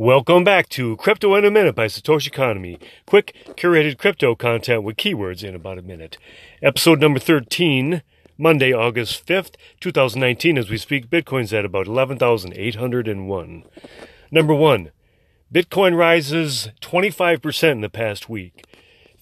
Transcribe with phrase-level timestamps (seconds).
[0.00, 2.78] Welcome back to Crypto in a Minute by Satoshi Economy.
[3.04, 6.16] Quick, curated crypto content with keywords in about a minute.
[6.62, 8.00] Episode number 13,
[8.38, 13.64] Monday, August 5th, 2019, as we speak, Bitcoin's at about 11,801.
[14.30, 14.90] Number one,
[15.52, 18.64] Bitcoin rises 25% in the past week.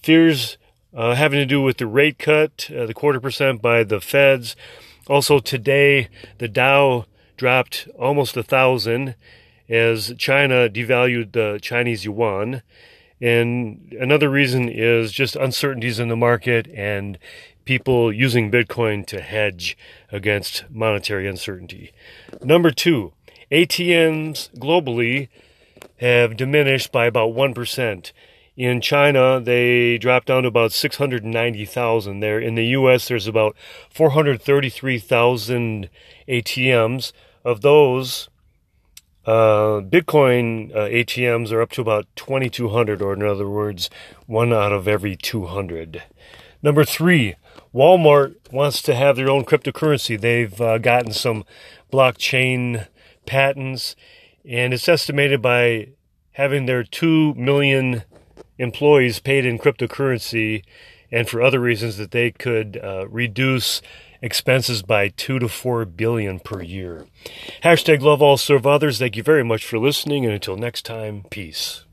[0.01, 0.57] Fears
[0.95, 4.55] uh, having to do with the rate cut, uh, the quarter percent by the feds.
[5.07, 6.07] Also today,
[6.37, 7.05] the Dow
[7.35, 9.15] dropped almost a thousand
[9.69, 12.61] as China devalued the Chinese yuan.
[13.21, 17.19] And another reason is just uncertainties in the market and
[17.65, 19.77] people using Bitcoin to hedge
[20.11, 21.91] against monetary uncertainty.
[22.41, 23.13] Number two,
[23.51, 25.27] ATMs globally
[25.97, 28.11] have diminished by about 1%.
[28.55, 32.39] In China, they dropped down to about 690,000 there.
[32.39, 33.55] In the US, there's about
[33.89, 35.89] 433,000
[36.27, 37.11] ATMs.
[37.45, 38.27] Of those,
[39.29, 43.87] uh, Bitcoin uh, ATMs are up to about 2,200, or in other words,
[44.25, 46.01] one out of every 200.
[46.63, 47.35] Number three,
[47.71, 50.19] Walmart wants to have their own cryptocurrency.
[50.19, 51.45] They've uh, gotten some
[51.93, 52.87] blockchain
[53.27, 53.95] patents,
[54.43, 55.89] and it's estimated by
[56.31, 58.01] having their 2 million
[58.57, 60.63] employees paid in cryptocurrency
[61.11, 63.81] and for other reasons that they could uh, reduce
[64.21, 67.05] expenses by two to four billion per year.
[67.63, 68.99] Hashtag love all serve others.
[68.99, 71.85] Thank you very much for listening, and until next time, peace.